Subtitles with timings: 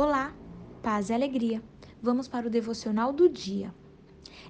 [0.00, 0.32] Olá,
[0.80, 1.60] paz e alegria.
[2.00, 3.74] Vamos para o devocional do dia.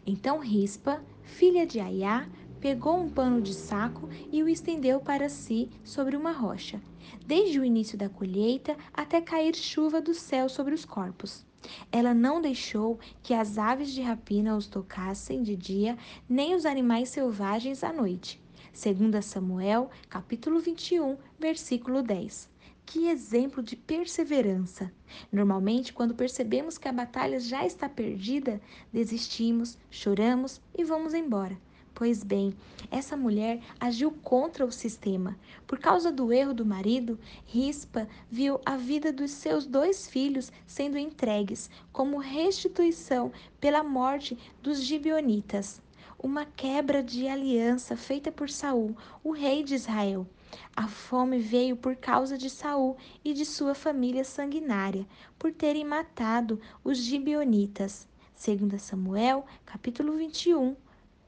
[0.06, 2.28] Então Rispa, filha de Aiá,
[2.60, 6.82] pegou um pano de saco e o estendeu para si sobre uma rocha,
[7.26, 11.46] desde o início da colheita até cair chuva do céu sobre os corpos.
[11.90, 15.96] Ela não deixou que as aves de rapina os tocassem de dia,
[16.28, 18.38] nem os animais selvagens à noite.
[18.70, 22.50] Segundo Samuel, capítulo 21, versículo 10.
[22.90, 24.90] Que exemplo de perseverança!
[25.30, 31.54] Normalmente, quando percebemos que a batalha já está perdida, desistimos, choramos e vamos embora.
[31.94, 32.54] Pois bem,
[32.90, 35.38] essa mulher agiu contra o sistema.
[35.66, 40.96] Por causa do erro do marido, Rispa viu a vida dos seus dois filhos sendo
[40.96, 43.30] entregues como restituição
[43.60, 45.82] pela morte dos gibeonitas.
[46.18, 50.26] Uma quebra de aliança feita por Saul, o rei de Israel.
[50.74, 55.06] A fome veio por causa de Saul e de sua família sanguinária,
[55.38, 58.06] por terem matado os gibeonitas.
[58.34, 60.76] Segundo Samuel, capítulo 21,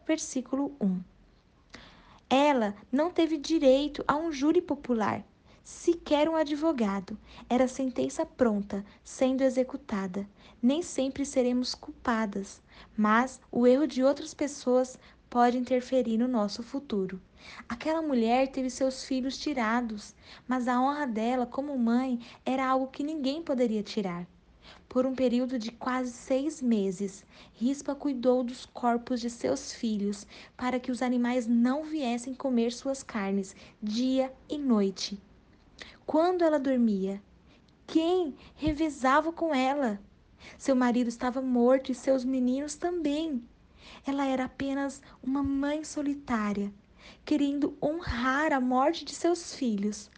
[0.06, 1.00] versículo 1.
[2.28, 5.24] Ela não teve direito a um júri popular,
[5.64, 7.18] sequer um advogado.
[7.48, 10.28] Era sentença pronta, sendo executada.
[10.62, 12.62] Nem sempre seremos culpadas,
[12.96, 14.98] mas o erro de outras pessoas
[15.30, 17.20] pode interferir no nosso futuro.
[17.68, 20.14] Aquela mulher teve seus filhos tirados,
[20.46, 24.26] mas a honra dela como mãe era algo que ninguém poderia tirar.
[24.88, 30.80] Por um período de quase seis meses, Rispa cuidou dos corpos de seus filhos para
[30.80, 35.18] que os animais não viessem comer suas carnes dia e noite.
[36.04, 37.22] Quando ela dormia,
[37.86, 40.00] quem revezava com ela?
[40.58, 43.42] Seu marido estava morto e seus meninos também.
[44.06, 46.72] Ela era apenas uma mãe solitária,
[47.24, 50.10] querendo honrar a morte de seus filhos.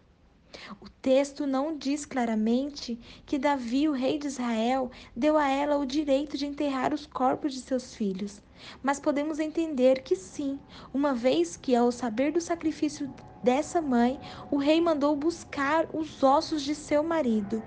[0.80, 5.86] O texto não diz claramente que Davi, o rei de Israel, deu a ela o
[5.86, 8.42] direito de enterrar os corpos de seus filhos.
[8.82, 10.60] Mas podemos entender que sim,
[10.92, 14.20] uma vez que, ao saber do sacrifício dessa mãe,
[14.50, 17.62] o rei mandou buscar os ossos de seu marido,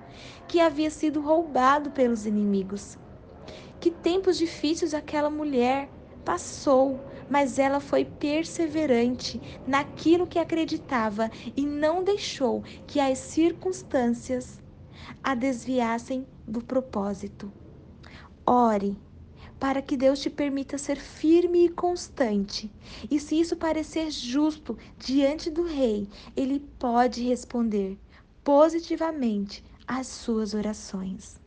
[0.48, 2.98] que havia sido roubado pelos inimigos.
[3.86, 5.88] Que tempos difíceis aquela mulher
[6.26, 14.60] passou, mas ela foi perseverante naquilo que acreditava e não deixou que as circunstâncias
[15.24, 17.54] a desviassem do propósito.
[18.44, 18.98] Ore
[19.60, 22.74] para que Deus te permita ser firme e constante.
[23.12, 28.00] E se isso parecer justo diante do Rei, ele pode responder
[28.44, 31.45] positivamente às suas orações.